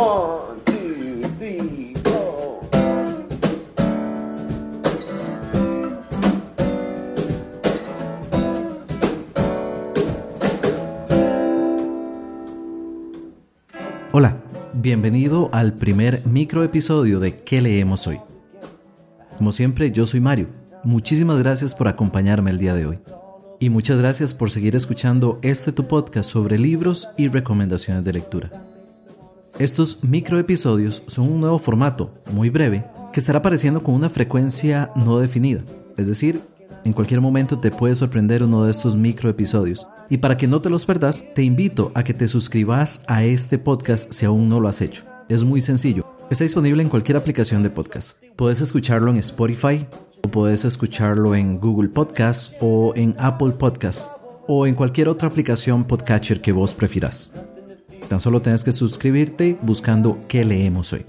[0.00, 2.60] One, two, three, four.
[14.12, 14.36] Hola,
[14.72, 18.16] bienvenido al primer micro episodio de ¿Qué leemos hoy?
[19.36, 20.46] Como siempre, yo soy Mario.
[20.82, 23.00] Muchísimas gracias por acompañarme el día de hoy.
[23.58, 28.50] Y muchas gracias por seguir escuchando este tu podcast sobre libros y recomendaciones de lectura.
[29.60, 34.90] Estos micro episodios son un nuevo formato, muy breve, que estará apareciendo con una frecuencia
[34.96, 35.62] no definida.
[35.98, 36.40] Es decir,
[36.82, 39.86] en cualquier momento te puede sorprender uno de estos micro episodios.
[40.08, 43.58] Y para que no te los perdas, te invito a que te suscribas a este
[43.58, 45.04] podcast si aún no lo has hecho.
[45.28, 46.06] Es muy sencillo.
[46.30, 48.22] Está disponible en cualquier aplicación de podcast.
[48.36, 49.86] Puedes escucharlo en Spotify,
[50.24, 54.10] o puedes escucharlo en Google Podcast o en Apple Podcast
[54.48, 57.34] o en cualquier otra aplicación podcatcher que vos prefieras.
[58.10, 61.06] Tan solo tienes que suscribirte buscando qué leemos hoy.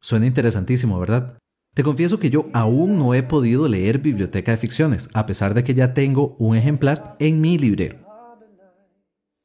[0.00, 1.36] Suena interesantísimo, ¿verdad?
[1.74, 5.62] Te confieso que yo aún no he podido leer Biblioteca de Ficciones, a pesar de
[5.62, 7.99] que ya tengo un ejemplar en mi librero.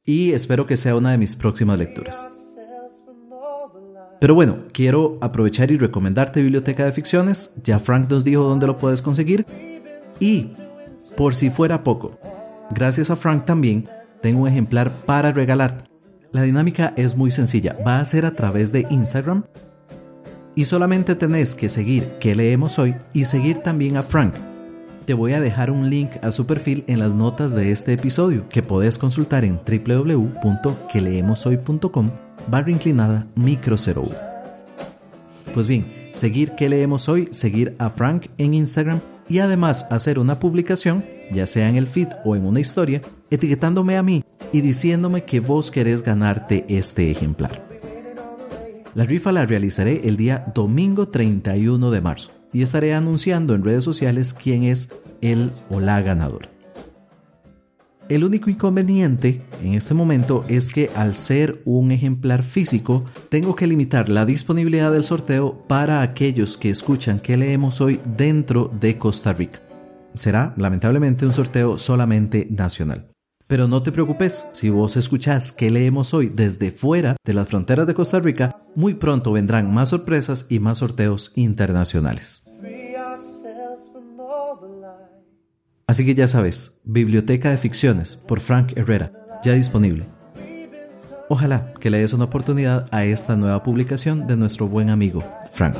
[0.06, 2.24] Y espero que sea una de mis próximas lecturas.
[4.20, 7.60] Pero bueno, quiero aprovechar y recomendarte Biblioteca de Ficciones.
[7.64, 9.44] Ya Frank nos dijo dónde lo puedes conseguir.
[10.20, 10.52] Y,
[11.16, 12.18] por si fuera poco,
[12.70, 13.88] gracias a Frank también
[14.22, 15.90] tengo un ejemplar para regalar.
[16.32, 17.76] La dinámica es muy sencilla.
[17.86, 19.44] Va a ser a través de Instagram.
[20.54, 24.34] Y solamente tenés que seguir que leemos hoy y seguir también a Frank.
[25.06, 28.48] Te voy a dejar un link a su perfil en las notas de este episodio
[28.48, 32.10] que podés consultar en www.queleemoshoy.com
[32.50, 34.10] barra inclinada micro 01.
[35.54, 40.40] Pues bien, seguir que leemos hoy, seguir a Frank en Instagram y además hacer una
[40.40, 43.00] publicación, ya sea en el feed o en una historia,
[43.30, 47.64] etiquetándome a mí y diciéndome que vos querés ganarte este ejemplar.
[48.94, 53.84] La rifa la realizaré el día domingo 31 de marzo y estaré anunciando en redes
[53.84, 54.90] sociales quién es
[55.20, 56.48] el o la ganadora.
[58.08, 63.66] El único inconveniente en este momento es que al ser un ejemplar físico, tengo que
[63.66, 69.32] limitar la disponibilidad del sorteo para aquellos que escuchan que leemos hoy dentro de Costa
[69.32, 69.60] Rica.
[70.14, 73.15] Será, lamentablemente, un sorteo solamente nacional.
[73.48, 77.86] Pero no te preocupes, si vos escuchás que leemos hoy desde fuera de las fronteras
[77.86, 82.50] de Costa Rica, muy pronto vendrán más sorpresas y más sorteos internacionales.
[85.86, 89.12] Así que ya sabes, Biblioteca de Ficciones por Frank Herrera,
[89.44, 90.04] ya disponible.
[91.28, 95.22] Ojalá que le des una oportunidad a esta nueva publicación de nuestro buen amigo
[95.52, 95.76] Frank.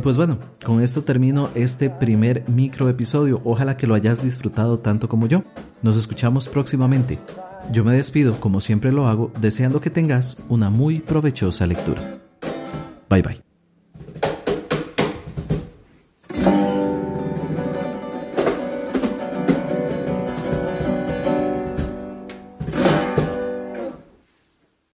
[0.00, 3.40] Pues bueno, con esto termino este primer micro episodio.
[3.44, 5.44] Ojalá que lo hayas disfrutado tanto como yo.
[5.82, 7.18] Nos escuchamos próximamente.
[7.72, 12.18] Yo me despido, como siempre lo hago, deseando que tengas una muy provechosa lectura.
[13.08, 13.43] Bye bye.